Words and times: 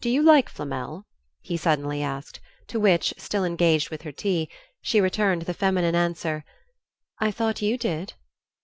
"Do 0.00 0.10
you 0.10 0.24
like 0.24 0.48
Flamel?" 0.48 1.06
he 1.40 1.56
suddenly 1.56 2.02
asked; 2.02 2.40
to 2.66 2.80
which, 2.80 3.14
still 3.16 3.44
engaged 3.44 3.90
with 3.90 4.02
her 4.02 4.10
tea, 4.10 4.48
she 4.80 5.00
returned 5.00 5.42
the 5.42 5.54
feminine 5.54 5.94
answer 5.94 6.44
"I 7.20 7.30
thought 7.30 7.62
you 7.62 7.78
did." 7.78 8.14